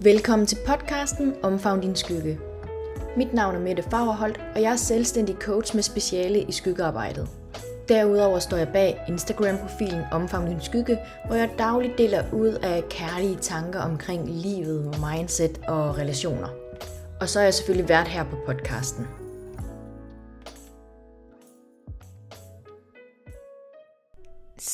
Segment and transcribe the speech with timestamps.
[0.00, 2.38] Velkommen til podcasten Omfavn din skygge.
[3.16, 7.28] Mit navn er Mette Fagerholt, og jeg er selvstændig coach med speciale i skyggearbejdet.
[7.88, 13.36] Derudover står jeg bag Instagram-profilen Omfavn din skygge, hvor jeg dagligt deler ud af kærlige
[13.36, 16.48] tanker omkring livet, mindset og relationer.
[17.20, 19.06] Og så er jeg selvfølgelig vært her på podcasten.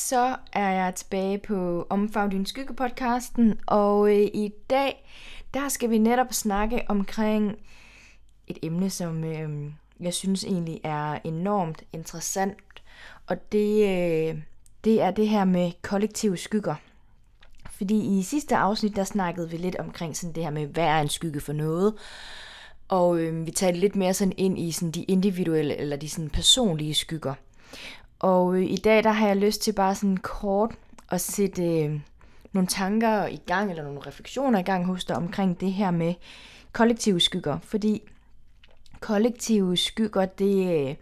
[0.09, 5.09] Så er jeg tilbage på Omfavn din skygge podcasten, og øh, i dag,
[5.53, 7.55] der skal vi netop snakke omkring
[8.47, 12.83] et emne, som øh, jeg synes egentlig er enormt interessant,
[13.27, 14.41] og det, øh,
[14.83, 16.75] det er det her med kollektive skygger.
[17.71, 20.99] Fordi i sidste afsnit, der snakkede vi lidt omkring sådan det her med, hvad er
[20.99, 21.93] en skygge for noget,
[22.87, 26.29] og øh, vi talte lidt mere sådan ind i sådan de individuelle eller de sådan
[26.29, 27.33] personlige skygger.
[28.25, 30.75] Og øh, i dag der har jeg lyst til bare sådan kort
[31.09, 31.99] at sætte øh,
[32.53, 36.13] nogle tanker i gang, eller nogle refleksioner i gang hos dig omkring det her med
[36.71, 37.59] kollektive skygger.
[37.63, 38.01] Fordi
[38.99, 40.95] kollektive skygger, det, øh,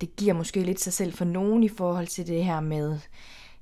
[0.00, 2.98] det giver måske lidt sig selv for nogen i forhold til det her med,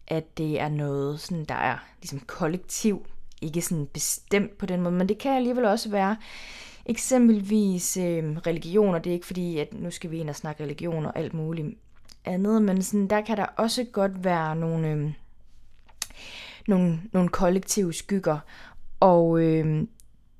[0.09, 3.07] at det er noget, sådan, der er ligesom kollektiv,
[3.43, 6.17] ikke sådan bestemt på den måde, men det kan alligevel også være
[6.87, 8.99] eksempelvis øh, religioner.
[8.99, 11.79] Det er ikke fordi, at nu skal vi ind og snakke religion og alt muligt,
[12.27, 15.13] andet, men sådan, der kan der også godt være nogle, øh,
[16.69, 18.39] nogle, nogle kollektive skygger.
[19.01, 19.87] Og øh,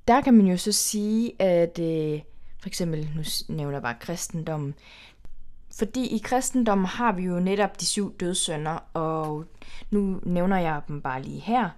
[0.07, 2.21] der kan man jo så sige, at øh,
[2.59, 3.23] for eksempel, nu
[3.55, 4.73] nævner jeg bare kristendommen,
[5.77, 9.45] fordi i kristendommen har vi jo netop de syv dødssynder, og
[9.91, 11.69] nu nævner jeg dem bare lige her.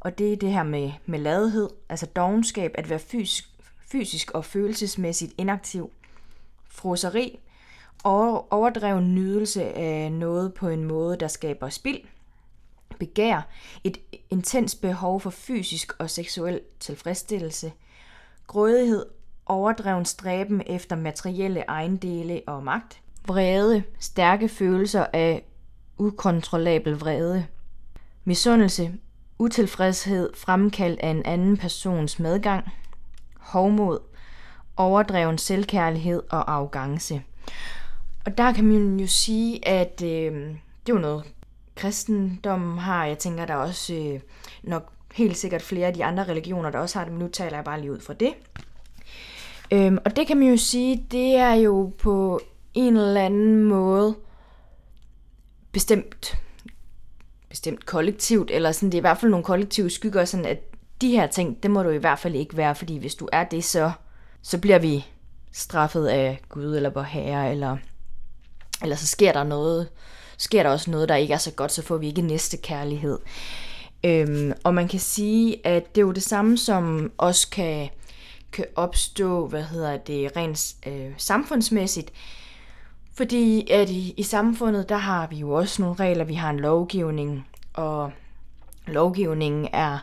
[0.00, 3.50] Og det er det her med, med ladhed, altså dogenskab, at være fysisk,
[3.86, 5.90] fysisk og følelsesmæssigt inaktiv.
[6.68, 7.38] Froseri,
[8.04, 12.00] overdreven nydelse af noget på en måde, der skaber spild,
[12.98, 13.48] begær,
[13.84, 13.98] et
[14.30, 17.72] intens behov for fysisk og seksuel tilfredsstillelse,
[18.46, 19.06] grådighed,
[19.46, 25.44] overdreven stræben efter materielle ejendele og magt, vrede, stærke følelser af
[25.98, 27.46] ukontrollabel vrede,
[28.24, 28.94] misundelse,
[29.38, 32.72] utilfredshed fremkaldt af en anden persons medgang,
[33.38, 33.98] hovmod,
[34.76, 37.22] overdreven selvkærlighed og arrogance.
[38.26, 40.32] Og der kan man jo sige, at øh,
[40.86, 41.24] det er jo noget,
[41.74, 43.04] kristendommen har.
[43.04, 44.20] Jeg tænker, der er også øh,
[44.62, 47.56] nok helt sikkert flere af de andre religioner, der også har det, men nu taler
[47.56, 48.34] jeg bare lige ud fra det.
[49.70, 52.40] Øhm, og det kan man jo sige, det er jo på
[52.74, 54.16] en eller anden måde
[55.72, 56.38] bestemt,
[57.48, 60.58] bestemt kollektivt, eller sådan, det er i hvert fald nogle kollektive skygger, sådan at
[61.00, 63.44] de her ting, det må du i hvert fald ikke være, fordi hvis du er
[63.44, 63.92] det, så,
[64.42, 65.06] så bliver vi
[65.52, 67.76] straffet af Gud eller vor herre, eller
[68.82, 69.88] eller så sker der noget,
[70.38, 73.18] sker der også noget, der ikke er så godt, så får vi ikke næste kærlighed.
[74.04, 77.88] Øhm, og man kan sige, at det er jo det samme, som også kan,
[78.52, 82.12] kan opstå, hvad hedder det, rent øh, samfundsmæssigt.
[83.14, 86.60] Fordi at i, i samfundet, der har vi jo også nogle regler, vi har en
[86.60, 88.12] lovgivning, og
[88.86, 89.98] lovgivningen er,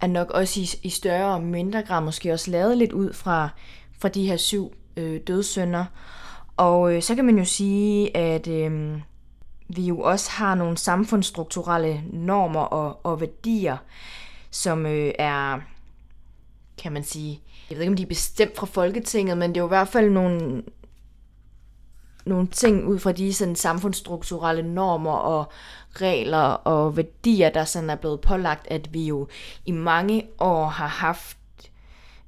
[0.00, 3.48] er nok også i, i større og mindre grad måske også lavet lidt ud fra,
[3.98, 5.84] fra de her syv øh, dødssynder.
[6.56, 9.00] Og øh, så kan man jo sige, at øh,
[9.68, 13.76] vi jo også har nogle samfundsstrukturelle normer og, og værdier,
[14.50, 15.60] som øh, er,
[16.78, 19.60] kan man sige, jeg ved ikke om de er bestemt fra Folketinget, men det er
[19.60, 20.62] jo i hvert fald nogle,
[22.26, 25.52] nogle ting ud fra de sådan, samfundsstrukturelle normer og
[25.92, 29.28] regler og værdier, der sådan er blevet pålagt, at vi jo
[29.66, 31.38] i mange år har haft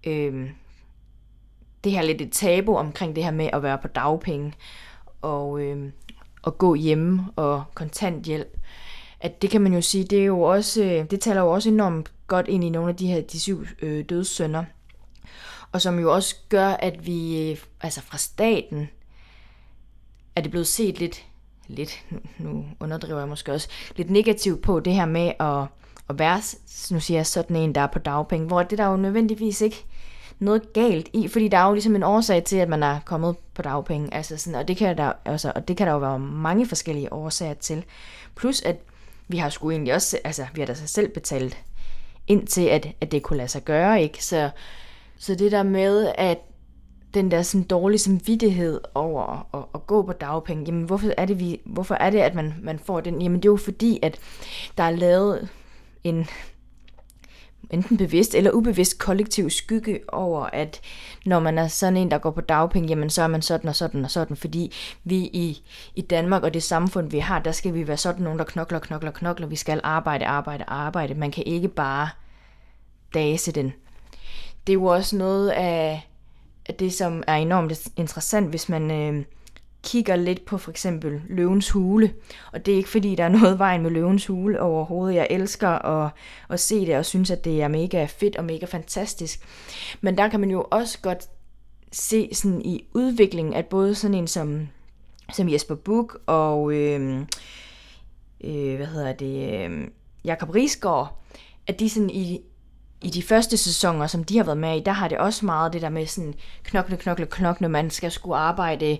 [0.06, 0.50] øh,
[1.86, 4.52] det her lidt et tabu omkring det her med at være på dagpenge
[5.22, 5.92] og, øh,
[6.42, 8.58] og gå hjemme og kontanthjælp.
[9.20, 11.68] At det kan man jo sige, det er jo også, øh, det taler jo også
[11.68, 14.64] enormt godt ind i nogle af de her de syv øh, dødssynder.
[15.72, 18.88] Og som jo også gør, at vi, øh, altså fra staten,
[20.36, 21.26] er det blevet set lidt,
[21.66, 22.04] lidt,
[22.38, 25.66] nu underdriver jeg måske også, lidt negativt på det her med at,
[26.08, 26.36] at være,
[26.90, 29.84] nu siger jeg, sådan en, der er på dagpenge, hvor det der jo nødvendigvis ikke
[30.38, 33.36] noget galt i, fordi der er jo ligesom en årsag til, at man er kommet
[33.54, 36.18] på dagpenge, altså sådan, og, det kan der, altså, og det kan der jo være
[36.18, 37.84] mange forskellige årsager til.
[38.34, 38.76] Plus at
[39.28, 41.58] vi har sgu egentlig også, altså vi har da sig selv betalt
[42.26, 44.24] ind til, at, at det kunne lade sig gøre, ikke?
[44.24, 44.50] Så,
[45.18, 46.38] så det der med, at
[47.14, 51.40] den der sådan dårlige samvittighed over at, at gå på dagpenge, jamen hvorfor er det,
[51.40, 53.22] vi, hvorfor er det at man, man får den?
[53.22, 54.18] Jamen det er jo fordi, at
[54.78, 55.48] der er lavet
[56.04, 56.26] en
[57.70, 60.80] enten bevidst eller ubevidst kollektiv skygge over, at
[61.24, 63.76] når man er sådan en, der går på dagpenge, jamen så er man sådan og
[63.76, 64.72] sådan og sådan, fordi
[65.04, 65.62] vi i,
[65.94, 68.78] i Danmark og det samfund, vi har, der skal vi være sådan nogen, der knokler,
[68.78, 69.46] knokler, knokler.
[69.46, 71.14] Vi skal arbejde, arbejde, arbejde.
[71.14, 72.08] Man kan ikke bare
[73.14, 73.72] dase den.
[74.66, 76.08] Det er jo også noget af,
[76.78, 79.24] det, som er enormt interessant, hvis man øh,
[79.86, 82.14] kigger lidt på for eksempel løvens hule.
[82.52, 85.16] Og det er ikke fordi, der er noget vejen med løvens hule overhovedet.
[85.16, 86.10] Jeg elsker at,
[86.50, 89.40] at se det og synes, at det er mega fedt og mega fantastisk.
[90.00, 91.28] Men der kan man jo også godt
[91.92, 94.68] se sådan i udviklingen, at både sådan en som,
[95.32, 97.20] som Jesper Buch og øh,
[98.44, 99.88] øh, hvad hedder det, øh,
[100.24, 101.22] Jakob Risgaard,
[101.66, 102.40] at de sådan i,
[103.02, 105.72] i de første sæsoner, som de har været med i, der har det også meget
[105.72, 106.34] det der med sådan
[106.64, 108.98] knokle, knokle, knokle, man skal skulle arbejde,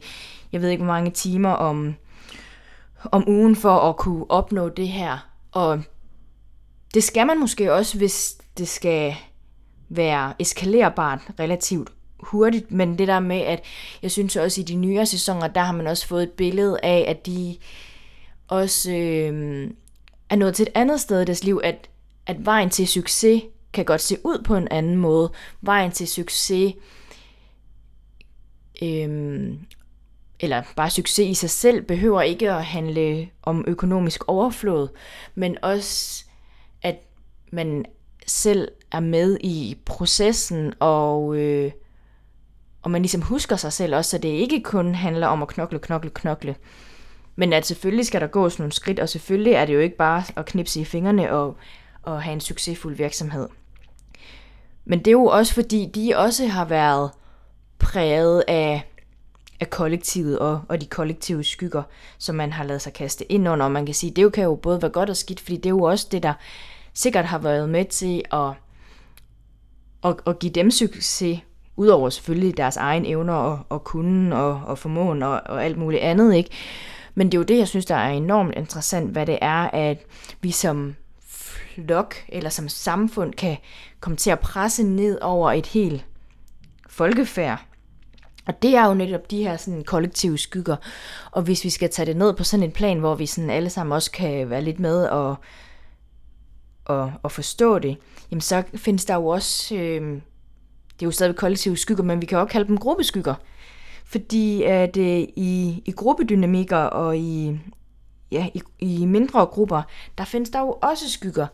[0.52, 1.94] jeg ved ikke hvor mange timer om,
[3.12, 5.28] om ugen for at kunne opnå det her.
[5.52, 5.82] Og
[6.94, 9.14] det skal man måske også, hvis det skal
[9.88, 11.88] være eskalerbart relativt
[12.20, 13.64] hurtigt, men det der med, at
[14.02, 17.04] jeg synes også i de nyere sæsoner, der har man også fået et billede af,
[17.08, 17.56] at de
[18.48, 19.70] også øh,
[20.30, 21.88] er nået til et andet sted i deres liv, at,
[22.26, 23.42] at vejen til succes
[23.76, 25.32] kan godt se ud på en anden måde.
[25.60, 26.74] Vejen til succes,
[28.82, 29.58] øhm,
[30.40, 34.88] eller bare succes i sig selv, behøver ikke at handle om økonomisk overflod,
[35.34, 36.24] men også,
[36.82, 36.96] at
[37.52, 37.84] man
[38.26, 41.72] selv er med i processen, og, øh,
[42.82, 45.78] og man ligesom husker sig selv også, så det ikke kun handler om at knokle,
[45.78, 46.56] knokle, knokle.
[47.36, 50.22] Men at selvfølgelig skal der gås nogle skridt, og selvfølgelig er det jo ikke bare
[50.36, 51.56] at knipse i fingrene og,
[52.02, 53.48] og have en succesfuld virksomhed.
[54.86, 57.10] Men det er jo også fordi, de også har været
[57.78, 58.92] præget af,
[59.60, 61.82] af kollektivet og, og de kollektive skygger,
[62.18, 63.64] som man har lavet sig kaste ind under.
[63.64, 65.70] Og man kan sige, det kan jo både være godt og skidt, fordi det er
[65.70, 66.32] jo også det, der
[66.94, 68.50] sikkert har været med til at,
[70.04, 71.40] at, at give dem succes,
[71.76, 76.02] udover selvfølgelig deres egen evner og, og kunden og, og formåen og, og alt muligt
[76.02, 76.50] andet, ikke?
[77.14, 79.98] Men det er jo det, jeg synes, der er enormt interessant, hvad det er, at
[80.40, 80.94] vi som
[81.76, 83.56] flok eller som samfund kan
[84.00, 86.06] komme til at presse ned over et helt
[86.88, 87.64] folkefærd.
[88.46, 90.76] Og det er jo netop de her sådan kollektive skygger.
[91.30, 93.70] Og hvis vi skal tage det ned på sådan en plan, hvor vi sådan alle
[93.70, 95.36] sammen også kan være lidt med og,
[96.84, 97.96] og, og forstå det,
[98.30, 100.12] jamen så findes der jo også, øh,
[100.94, 103.34] det er jo stadig kollektive skygger, men vi kan også kalde dem gruppeskygger.
[104.04, 107.58] Fordi at øh, i, i gruppedynamikker og i,
[108.30, 109.82] ja, i, i mindre grupper,
[110.18, 111.46] der findes der jo også skygger.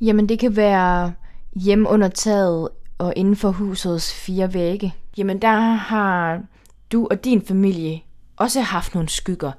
[0.00, 1.12] Jamen det kan være
[1.54, 2.68] hjem under taget
[2.98, 4.94] og inden for husets fire vægge.
[5.16, 6.42] Jamen der har
[6.92, 8.02] du og din familie
[8.36, 9.52] også haft nogle skygger.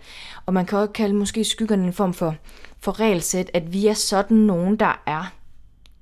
[0.46, 2.36] Og man kan også kalde måske skyggerne en form for,
[2.80, 5.34] for regelsæt, at vi er sådan nogen, der er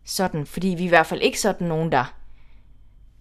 [0.06, 0.46] sådan.
[0.46, 2.14] Fordi vi er i hvert fald ikke sådan nogen, der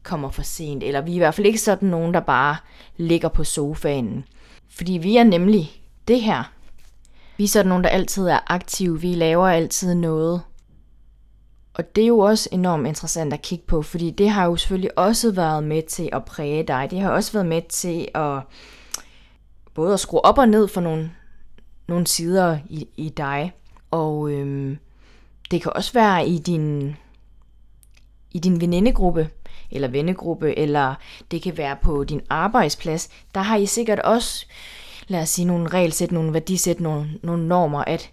[0.02, 0.82] kommer for sent.
[0.82, 2.56] Eller vi er i hvert fald ikke sådan nogen, der bare
[2.96, 4.24] ligger på sofaen.
[4.68, 5.70] Fordi vi er nemlig
[6.08, 6.52] det her.
[7.42, 9.00] Vi er sådan nogen, der altid er aktive.
[9.00, 10.42] Vi laver altid noget.
[11.74, 14.98] Og det er jo også enormt interessant at kigge på, fordi det har jo selvfølgelig
[14.98, 16.88] også været med til at præge dig.
[16.90, 18.40] Det har også været med til at
[19.74, 21.10] både at skrue op og ned for nogle,
[21.88, 23.52] nogle sider i, i dig.
[23.90, 24.78] Og øhm,
[25.50, 26.96] det kan også være i din,
[28.30, 29.28] i din venindegruppe,
[29.70, 30.94] eller vennegruppe, eller
[31.30, 33.08] det kan være på din arbejdsplads.
[33.34, 34.46] Der har I sikkert også
[35.06, 38.10] lad os sige, nogle regelsæt, nogle værdisæt, nogle, nogle normer, at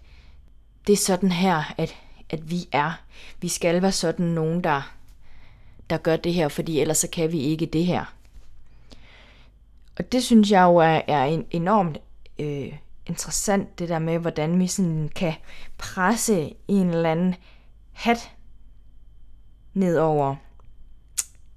[0.88, 1.96] det er sådan her, at,
[2.30, 3.02] at vi er.
[3.42, 4.94] Vi skal være sådan nogen, der,
[5.90, 8.16] der gør det her, fordi ellers så kan vi ikke det her.
[9.98, 11.98] Og det synes jeg jo er, er en, enormt
[12.40, 12.74] øh,
[13.06, 15.34] interessant, det der med, hvordan vi sådan kan
[15.78, 17.36] presse en eller anden
[17.92, 18.32] hat
[19.74, 20.36] ned over,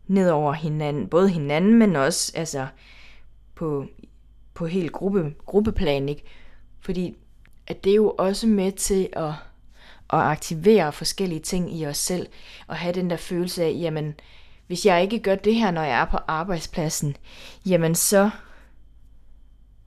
[0.07, 2.67] ned over hinanden, både hinanden, men også altså,
[3.55, 3.87] på,
[4.62, 6.23] på helt gruppe, gruppeplan, ikke?
[6.81, 7.16] Fordi
[7.66, 9.28] at det er jo også med til at,
[10.11, 12.26] at aktivere forskellige ting i os selv,
[12.66, 14.14] og have den der følelse af, jamen,
[14.66, 17.16] hvis jeg ikke gør det her, når jeg er på arbejdspladsen,
[17.66, 18.31] jamen så,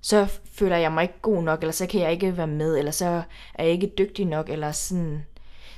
[0.01, 2.91] så føler jeg mig ikke god nok, eller så kan jeg ikke være med, eller
[2.91, 5.25] så er jeg ikke dygtig nok, eller sådan.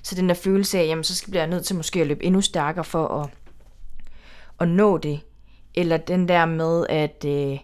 [0.03, 2.41] Så den der følelse af, jamen så bliver jeg nødt til måske at løbe endnu
[2.41, 3.29] stærkere for at,
[4.59, 5.19] at nå det.
[5.75, 7.59] Eller den der med, at øh,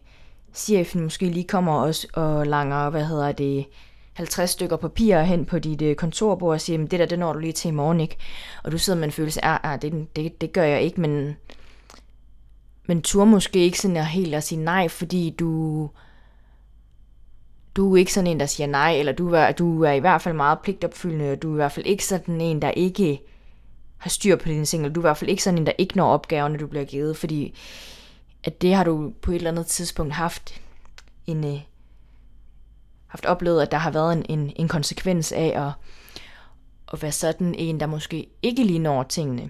[0.53, 3.65] chefen måske lige kommer også og langer, hvad hedder det,
[4.13, 7.39] 50 stykker papir hen på dit øh, kontorbord og siger, det der, det når du
[7.39, 8.17] lige til i morgen, ikke?
[8.63, 11.01] Og du sidder med en følelse af, ah, ah det, det, det gør jeg ikke,
[11.01, 11.35] men,
[12.87, 15.89] men tur måske ikke sådan at helt at sige nej, fordi du,
[17.75, 20.21] du er ikke sådan en, der siger nej, eller du er, du er i hvert
[20.21, 23.21] fald meget pligtopfyldende, og du er i hvert fald ikke sådan en, der ikke
[23.97, 25.73] har styr på dine ting, eller du er i hvert fald ikke sådan en, der
[25.77, 27.55] ikke når opgaverne, du bliver givet, fordi
[28.43, 30.61] at det har du på et eller andet tidspunkt haft
[31.27, 31.61] en, øh,
[33.07, 35.71] haft oplevet, at der har været en, en, en konsekvens af at,
[36.93, 39.49] at være sådan en, der måske ikke lige når tingene.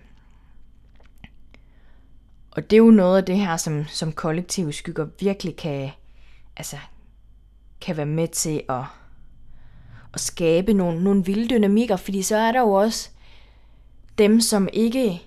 [2.51, 5.89] Og det er jo noget af det her, som, som kollektive skygger virkelig kan,
[6.57, 6.77] altså,
[7.81, 8.83] kan være med til at,
[10.13, 13.09] at skabe nogle, nogle vilde dynamikker, fordi så er der jo også
[14.17, 15.21] dem, som ikke,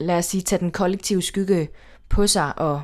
[0.00, 1.68] lad os sige, tage den kollektive skygge
[2.08, 2.82] på sig og,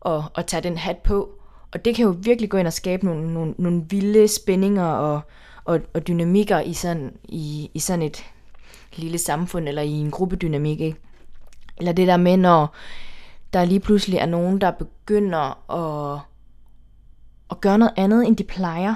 [0.00, 1.30] og, og tage den hat på.
[1.72, 5.20] Og det kan jo virkelig gå ind og skabe nogle, nogle, nogle vilde spændinger og,
[5.64, 8.24] og, og dynamikker i sådan, i, i sådan et
[8.96, 10.80] lille samfund eller i en gruppedynamik.
[10.80, 10.98] Ikke?
[11.76, 12.74] Eller det der med, når
[13.52, 16.20] der lige pludselig er nogen, der begynder at,
[17.50, 18.94] at gøre noget andet, end de plejer.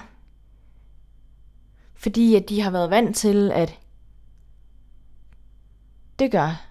[1.95, 3.79] Fordi at de har været vant til, at
[6.19, 6.70] det gør,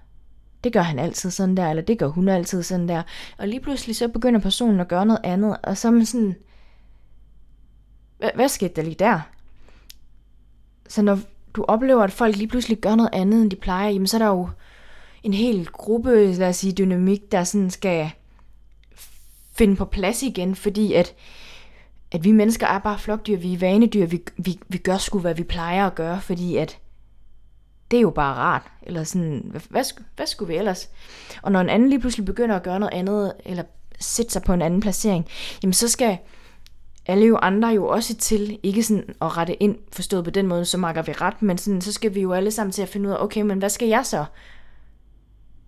[0.64, 3.04] det gør han altid sådan der, eller det gør hun altid sådan der.
[3.38, 6.36] Og lige pludselig så begynder personen at gøre noget andet, og så er man sådan,
[8.36, 9.20] hvad, skete der lige der?
[10.88, 11.20] Så når
[11.54, 14.20] du oplever, at folk lige pludselig gør noget andet, end de plejer, jamen så er
[14.20, 14.50] der jo
[15.24, 18.12] en hel gruppe, lad os sige, dynamik, der sådan skal
[19.54, 21.16] finde på plads igen, fordi at,
[22.12, 25.36] at vi mennesker er bare flokdyr, vi er vanedyr, vi, vi, vi gør sgu, hvad
[25.36, 26.78] vi plejer at gøre, fordi at
[27.92, 29.84] det er jo bare rart, eller sådan, hvad, hvad,
[30.16, 30.90] hvad skulle vi ellers?
[31.42, 33.64] Og når en anden lige pludselig begynder at gøre noget andet, eller
[34.00, 35.28] sætte sig på en anden placering,
[35.64, 36.18] jamen så skal
[37.06, 40.66] alle jo andre jo også til, ikke sådan at rette ind, forstået på den måde,
[40.66, 43.10] så makker vi ret, men sådan, så skal vi jo alle sammen til at finde
[43.10, 44.26] ud af, okay, men hvad skal jeg så?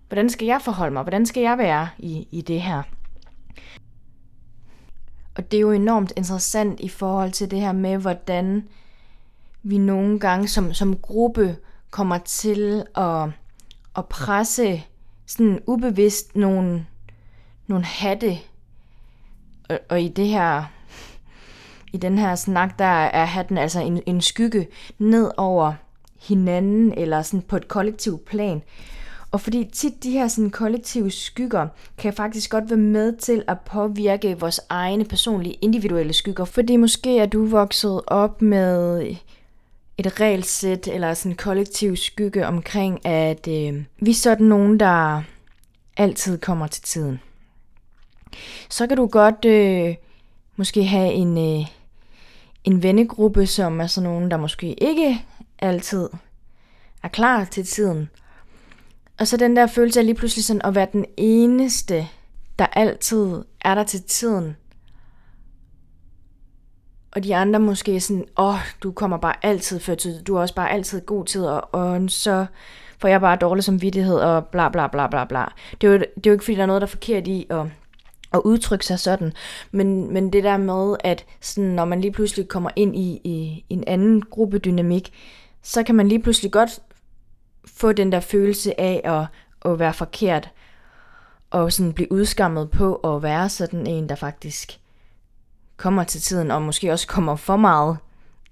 [0.08, 1.02] Hvordan skal jeg forholde mig?
[1.02, 2.82] Hvordan skal jeg være i, i det her?
[5.34, 8.68] Og det er jo enormt interessant i forhold til det her med, hvordan
[9.62, 11.56] vi nogle gange som, som gruppe
[11.92, 13.28] kommer til at,
[13.96, 14.82] at presse
[15.26, 16.86] sådan ubevidst nogle,
[17.66, 18.38] nogle hatte.
[19.68, 20.64] Og, og i det her
[21.92, 24.68] i den her snak, der er hatten altså en, en skygge
[24.98, 25.72] ned over
[26.20, 28.62] hinanden, eller sådan på et kollektivt plan.
[29.30, 31.68] Og fordi tit de her sådan kollektive skygger
[31.98, 36.44] kan faktisk godt være med til at påvirke vores egne personlige individuelle skygger.
[36.44, 39.02] Fordi måske er du vokset op med
[40.06, 45.22] et regelsæt eller sådan en kollektiv skygge omkring, at øh, vi er sådan nogen, der
[45.96, 47.20] altid kommer til tiden.
[48.70, 49.94] Så kan du godt øh,
[50.56, 51.66] måske have en, øh,
[52.64, 55.24] en vennegruppe, som er sådan nogen, der måske ikke
[55.58, 56.08] altid
[57.02, 58.10] er klar til tiden.
[59.18, 62.08] Og så den der følelse af lige pludselig sådan at være den eneste,
[62.58, 64.56] der altid er der til tiden.
[67.12, 70.40] Og de andre måske sådan, åh, oh, du kommer bare altid før tid, du er
[70.40, 72.46] også bare altid god tid, og, og så
[72.98, 75.44] får jeg bare dårlig samvittighed, og bla bla bla bla bla.
[75.80, 77.46] Det er jo, det er jo ikke, fordi der er noget, der er forkert i
[77.50, 77.66] at,
[78.34, 79.32] at udtrykke sig sådan,
[79.70, 83.64] men, men det der med, at sådan, når man lige pludselig kommer ind i, i,
[83.70, 85.12] en anden gruppedynamik,
[85.62, 86.80] så kan man lige pludselig godt
[87.66, 89.26] få den der følelse af at,
[89.72, 90.50] at være forkert,
[91.50, 94.78] og sådan blive udskammet på at være sådan en, der faktisk
[95.82, 97.96] kommer til tiden, og måske også kommer for meget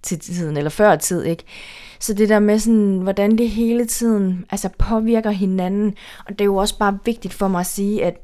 [0.03, 1.45] til tiden, eller før tid, ikke?
[2.01, 5.95] Så det der med sådan, hvordan det hele tiden altså påvirker hinanden,
[6.27, 8.17] og det er jo også bare vigtigt for mig at sige, at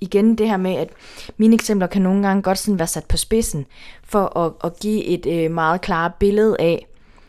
[0.00, 0.88] igen det her med, at
[1.36, 3.66] mine eksempler kan nogle gange godt sådan være sat på spidsen,
[4.04, 6.86] for at, at give et øh, meget klart billede af,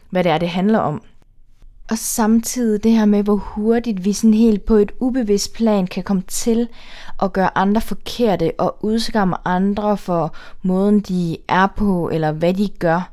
[0.09, 1.01] hvad det er, det handler om.
[1.89, 6.03] Og samtidig det her med, hvor hurtigt vi sådan helt på et ubevidst plan kan
[6.03, 6.67] komme til
[7.21, 12.69] at gøre andre forkerte og udskamme andre for måden, de er på, eller hvad de
[12.79, 13.11] gør.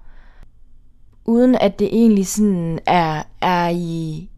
[1.25, 4.29] Uden at det egentlig sådan er, er, i,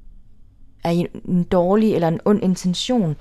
[0.84, 3.16] er i en dårlig eller en ond intention.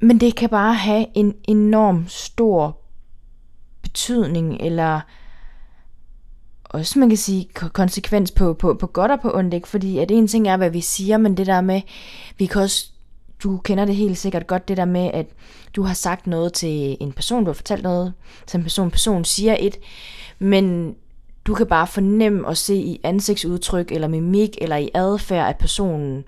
[0.00, 2.78] Men det kan bare have en enorm stor
[3.82, 5.00] betydning, eller
[6.68, 9.68] også man kan sige konsekvens på, på, på godt og på ondt, ikke?
[9.68, 11.80] fordi at en ting er, hvad vi siger, men det der med,
[12.38, 12.90] vi kan også,
[13.42, 15.26] du kender det helt sikkert godt, det der med, at
[15.76, 18.12] du har sagt noget til en person, du har fortalt noget
[18.46, 19.76] til en person, person siger et,
[20.38, 20.94] men
[21.44, 26.24] du kan bare fornemme og se i ansigtsudtryk, eller mimik, eller i adfærd, at personen,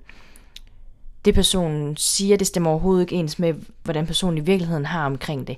[1.25, 5.47] det personen siger, det stemmer overhovedet ikke ens med, hvordan personen i virkeligheden har omkring
[5.47, 5.57] det.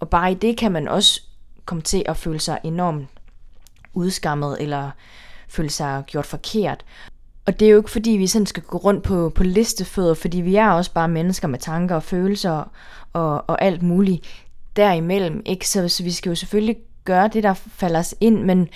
[0.00, 1.22] Og bare i det kan man også
[1.64, 3.06] komme til at føle sig enormt
[3.94, 4.90] udskammet eller
[5.48, 6.84] føle sig gjort forkert.
[7.46, 10.40] Og det er jo ikke fordi, vi sådan skal gå rundt på, på listefødder, fordi
[10.40, 12.70] vi er også bare mennesker med tanker og følelser
[13.12, 14.26] og, og alt muligt
[14.76, 15.42] derimellem.
[15.46, 15.68] Ikke?
[15.68, 18.68] Så, så vi skal jo selvfølgelig gøre det, der falder os ind, men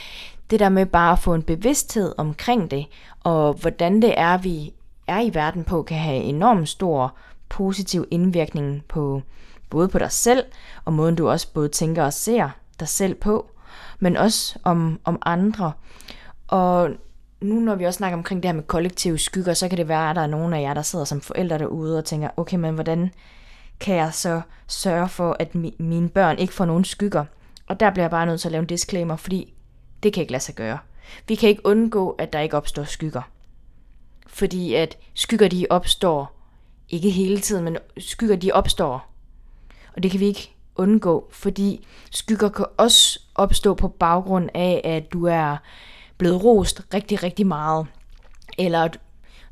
[0.51, 2.87] det der med bare at få en bevidsthed omkring det,
[3.21, 4.73] og hvordan det er, vi
[5.07, 7.15] er i verden på, kan have enormt stor
[7.49, 9.23] positiv indvirkning på
[9.71, 10.45] både på dig selv,
[10.85, 13.51] og måden du også både tænker og ser dig selv på,
[13.99, 15.73] men også om, om andre.
[16.49, 16.91] Og
[17.41, 20.11] nu når vi også snakker omkring det her med kollektive skygger, så kan det være,
[20.11, 22.75] at der er nogen af jer, der sidder som forældre derude og tænker, okay, men
[22.75, 23.13] hvordan
[23.81, 27.25] kan jeg så sørge for, at mi- mine børn ikke får nogen skygger?
[27.67, 29.55] Og der bliver jeg bare nødt til at lave en disclaimer, fordi
[30.03, 30.79] det kan ikke lade sig gøre.
[31.29, 33.23] Vi kan ikke undgå, at der ikke opstår skygger.
[34.27, 36.33] Fordi at skygger de opstår,
[36.89, 39.13] ikke hele tiden, men skygger de opstår.
[39.97, 45.13] Og det kan vi ikke undgå, fordi skygger kan også opstå på baggrund af, at
[45.13, 45.57] du er
[46.19, 47.87] blevet rost rigtig, rigtig meget.
[48.59, 48.89] Eller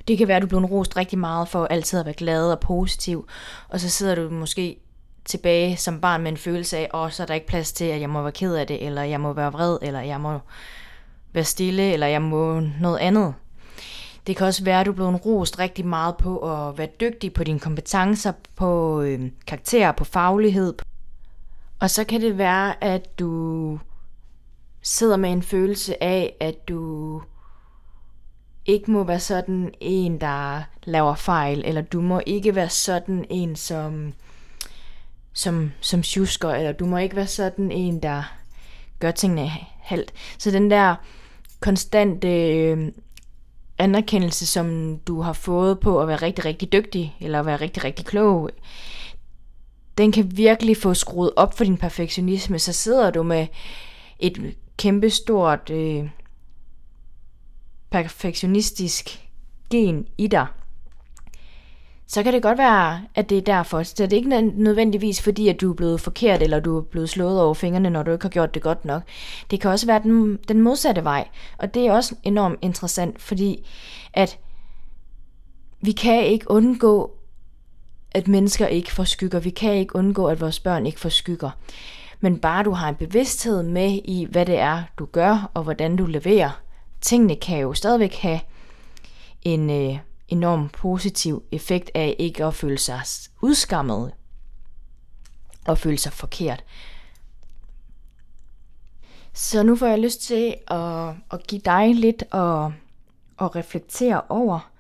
[0.09, 2.53] det kan være, at du er blevet rost rigtig meget for altid at være glad
[2.53, 3.29] og positiv.
[3.69, 4.79] Og så sidder du måske
[5.25, 8.01] tilbage som barn med en følelse af, åh, så er der ikke plads til, at
[8.01, 10.39] jeg må være ked af det, eller jeg må være vred, eller jeg må
[11.33, 13.35] være stille, eller jeg må noget andet.
[14.27, 17.33] Det kan også være, at du er blevet rost rigtig meget på at være dygtig
[17.33, 19.21] på dine kompetencer, på øh,
[19.97, 20.75] på faglighed.
[21.81, 23.79] Og så kan det være, at du
[24.83, 27.23] sidder med en følelse af, at du
[28.67, 33.57] ikke må være sådan en, der laver fejl, eller du må ikke være sådan en,
[33.57, 34.13] som,
[35.33, 38.23] som, som tjusker, eller du må ikke være sådan en, der
[38.99, 40.13] gør tingene halvt.
[40.39, 40.95] Så den der
[41.61, 42.93] konstante øh,
[43.79, 47.85] anerkendelse, som du har fået på at være rigtig, rigtig dygtig, eller at være rigtig,
[47.85, 48.51] rigtig klog,
[49.99, 52.59] den kan virkelig få skruet op for din perfektionisme.
[52.59, 53.47] Så sidder du med
[54.19, 56.09] et kæmpestort øh,
[57.91, 59.23] perfektionistisk
[59.71, 60.47] gen i dig,
[62.09, 63.83] så kan det godt være, at det er derfor.
[63.83, 67.09] Så det er ikke nødvendigvis fordi, at du er blevet forkert, eller du er blevet
[67.11, 69.03] slået over fingrene, når du ikke har gjort det godt nok.
[69.51, 71.29] Det kan også være den, den modsatte vej.
[71.59, 73.67] Og det er også enormt interessant, fordi
[74.13, 74.39] at
[75.81, 77.16] vi kan ikke undgå,
[78.17, 79.41] at mennesker ikke får skygger.
[79.41, 81.51] Vi kan ikke undgå, at vores børn ikke får skygger.
[82.21, 85.97] Men bare du har en bevidsthed med i, hvad det er, du gør, og hvordan
[85.97, 86.63] du leverer.
[87.01, 88.41] Tingene kan jo stadigvæk have
[89.43, 89.99] en øh,
[90.29, 93.01] enorm positiv effekt af ikke at føle sig
[93.43, 94.13] udskammet
[95.67, 96.65] og føle sig forkert.
[99.33, 102.73] Så nu får jeg lyst til at, at give dig lidt at,
[103.41, 104.71] at reflektere over.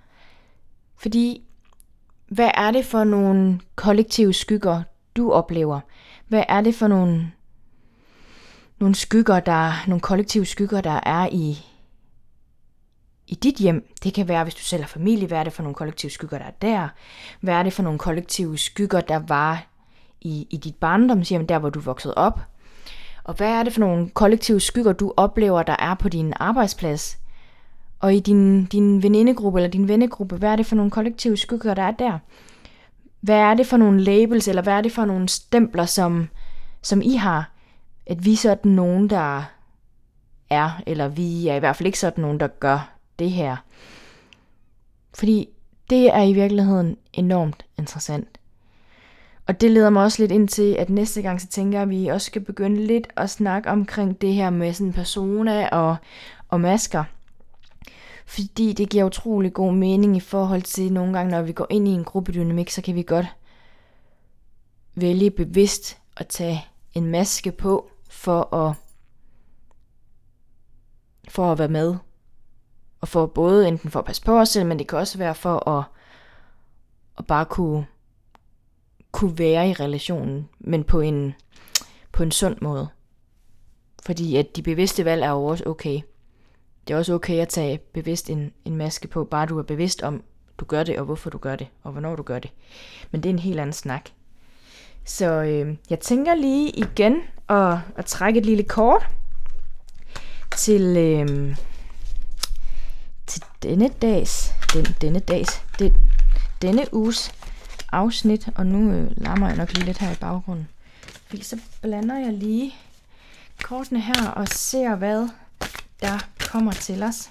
[0.97, 1.43] Fordi,
[2.29, 4.83] hvad er det for nogle kollektive skygger,
[5.17, 5.81] du oplever?
[6.29, 7.33] Hvad er det for nogle,
[8.79, 11.59] nogle skygger, der, nogle kollektive skygger, der er i,
[13.27, 13.93] i dit hjem.
[14.03, 16.39] Det kan være, hvis du selv har familie, hvad er det for nogle kollektive skygger,
[16.39, 16.89] der er der?
[17.41, 19.67] Hvad er det for nogle kollektive skygger, der var
[20.21, 22.41] i, i dit barndomshjem, der hvor du voksede op?
[23.25, 27.19] Og hvad er det for nogle kollektive skygger, du oplever, der er på din arbejdsplads?
[28.01, 31.75] Og i din, din venindegruppe eller din vennegruppe, hvad er det for nogle kollektive skygger,
[31.75, 32.19] der er der?
[33.21, 36.29] Hvad er det for nogle labels, eller hvad er det for nogle stempler, som,
[36.83, 37.51] som I har?
[38.07, 39.45] At vi er sådan nogen, der
[40.51, 43.57] er, eller vi er i hvert fald ikke sådan nogen, der gør det her.
[45.15, 45.49] Fordi
[45.91, 48.39] det er i virkeligheden enormt interessant.
[49.47, 51.91] Og det leder mig også lidt ind til, at næste gang så tænker jeg, at
[51.91, 55.97] vi også skal begynde lidt at snakke omkring det her med sådan persona og,
[56.49, 57.05] og masker.
[58.27, 61.89] Fordi det giver utrolig god mening i forhold til nogle gange, når vi går ind
[61.89, 63.27] i en gruppedynamik, så kan vi godt
[64.95, 68.75] vælge bevidst at tage en maske på for at
[71.29, 71.97] for at være med
[73.01, 75.35] og for både enten for at passe på os selv, men det kan også være
[75.35, 75.85] for at,
[77.19, 77.87] at bare kunne,
[79.13, 81.35] kunne være i relationen, men på en,
[82.13, 82.89] på en sund måde.
[84.07, 86.01] Fordi at de bevidste valg er jo også okay.
[86.87, 90.03] Det er også okay at tage bevidst en, en maske på, bare du er bevidst
[90.03, 90.23] om,
[90.59, 92.51] du gør det, og hvorfor du gør det, og hvornår du gør det.
[93.11, 94.03] Men det er en helt anden snak.
[95.05, 97.17] Så øh, jeg tænker lige igen
[97.49, 99.09] at, at trække et lille kort
[100.57, 101.57] til, øh,
[103.27, 105.97] til denne dags, den, denne dags, den,
[106.63, 107.33] denne uges
[107.93, 110.69] afsnit, og nu øh, larmer jeg nok lige lidt her i baggrunden.
[111.27, 112.75] Fordi så blander jeg lige
[113.63, 115.29] kortene her og ser, hvad
[116.01, 116.19] der
[116.51, 117.31] kommer til os.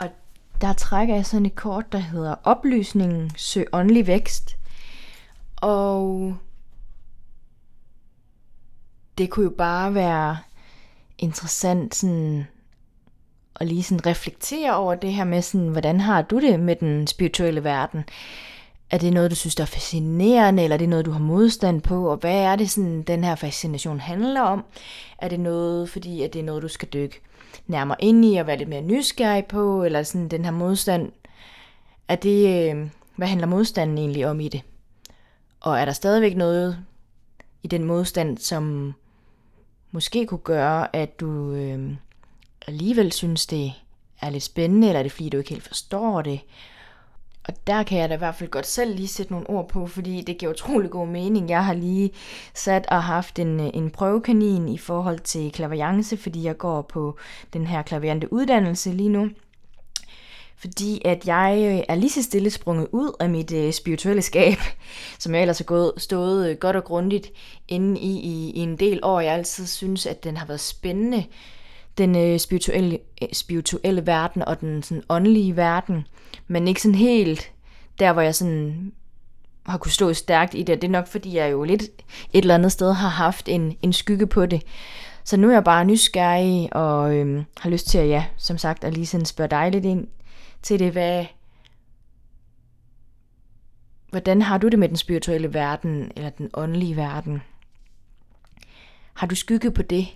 [0.00, 0.08] Og
[0.60, 4.56] der trækker jeg sådan et kort, der hedder Oplysningen Søg åndelig vækst.
[5.56, 6.36] Og
[9.18, 10.38] det kunne jo bare være
[11.18, 12.46] interessant sådan
[13.60, 17.06] at lige sådan reflektere over det her med sådan, hvordan har du det med den
[17.06, 18.04] spirituelle verden?
[18.94, 21.82] Er det noget, du synes, der er fascinerende, eller er det noget, du har modstand
[21.82, 22.10] på?
[22.10, 24.64] Og hvad er det, sådan, den her fascination handler om?
[25.18, 27.20] Er det noget, fordi at det er noget, du skal dykke
[27.66, 29.84] nærmere ind i og være lidt mere nysgerrig på?
[29.84, 31.12] Eller sådan den her modstand,
[32.08, 34.62] er det, øh, hvad handler modstanden egentlig om i det?
[35.60, 36.78] Og er der stadigvæk noget
[37.62, 38.94] i den modstand, som
[39.90, 41.90] måske kunne gøre, at du øh,
[42.66, 43.72] alligevel synes, det
[44.20, 46.40] er lidt spændende, eller er det fordi, du ikke helt forstår det?
[47.48, 49.86] Og der kan jeg da i hvert fald godt selv lige sætte nogle ord på,
[49.86, 51.50] fordi det giver utrolig god mening.
[51.50, 52.10] Jeg har lige
[52.54, 57.16] sat og haft en, øh, en prøvekanin i forhold til klaverjance, fordi jeg går på
[57.52, 59.30] den her klaverende uddannelse lige nu.
[60.56, 64.58] Fordi at jeg øh, er lige så stille sprunget ud af mit øh, spirituelle skab,
[65.18, 67.32] som jeg ellers har gået, stået øh, godt og grundigt
[67.68, 69.20] inde i, i, i en del år.
[69.20, 71.24] Jeg altid synes, at den har været spændende,
[71.98, 76.06] den øh, spirituelle, øh, spirituelle verden og den sådan åndelige verden
[76.46, 77.52] men ikke sådan helt
[77.98, 78.92] der, hvor jeg sådan
[79.66, 80.82] har kunne stå stærkt i det.
[80.82, 81.92] Det er nok, fordi jeg jo lidt et
[82.32, 84.62] eller andet sted har haft en, en skygge på det.
[85.24, 88.84] Så nu er jeg bare nysgerrig og øhm, har lyst til at, ja, som sagt,
[88.84, 90.06] at lige sådan spørge dig lidt ind
[90.62, 91.26] til det, hvad,
[94.10, 97.42] hvordan har du det med den spirituelle verden, eller den åndelige verden?
[99.14, 100.06] Har du skygge på det?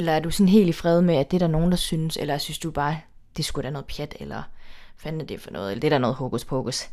[0.00, 2.16] Eller er du sådan helt i fred med, at det er der nogen, der synes,
[2.16, 3.00] eller synes du bare,
[3.36, 4.42] det skulle da noget pjat, eller
[4.96, 6.88] fanden er det for noget, eller det er der noget hokus pokus.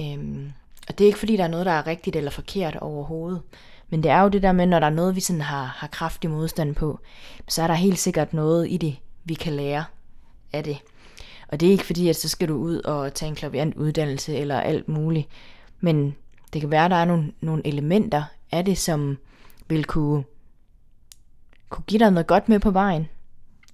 [0.00, 0.52] Øhm,
[0.88, 3.42] og det er ikke fordi, der er noget, der er rigtigt eller forkert overhovedet.
[3.88, 5.86] Men det er jo det der med, når der er noget, vi sådan har, har
[5.86, 7.00] kraftig modstand på,
[7.48, 9.84] så er der helt sikkert noget i det, vi kan lære
[10.52, 10.78] af det.
[11.48, 14.36] Og det er ikke fordi, at så skal du ud og tage en klaviant uddannelse
[14.36, 15.28] eller alt muligt.
[15.80, 16.16] Men
[16.52, 19.18] det kan være, at der er nogle, nogle elementer af det, som
[19.68, 20.24] vil kunne,
[21.68, 23.08] kunne give dig noget godt med på vejen.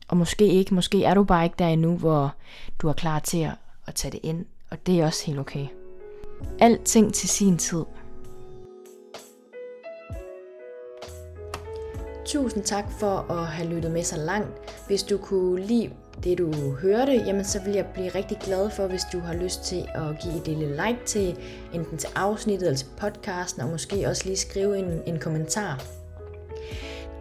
[0.08, 2.34] Og måske ikke, måske er du bare ikke der endnu, hvor
[2.78, 3.54] du er klar til at,
[3.86, 4.44] at tage det ind.
[4.70, 5.66] Og det er også helt okay.
[6.60, 7.84] Alting til sin tid.
[12.26, 14.86] Tusind tak for at have lyttet med så langt.
[14.86, 15.90] Hvis du kunne lide
[16.24, 19.64] det, du hørte, jamen så vil jeg blive rigtig glad for, hvis du har lyst
[19.64, 21.38] til at give et lille like til
[21.72, 26.01] enten til afsnittet eller til podcasten, og måske også lige skrive en, en kommentar.